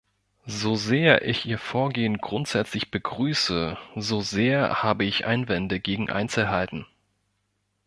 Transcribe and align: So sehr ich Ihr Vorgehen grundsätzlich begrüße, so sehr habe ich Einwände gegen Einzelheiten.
So 0.47 0.73
sehr 0.75 1.27
ich 1.27 1.45
Ihr 1.45 1.59
Vorgehen 1.59 2.17
grundsätzlich 2.17 2.89
begrüße, 2.89 3.77
so 3.95 4.21
sehr 4.21 4.81
habe 4.81 5.05
ich 5.05 5.27
Einwände 5.27 5.79
gegen 5.79 6.09
Einzelheiten. 6.09 6.87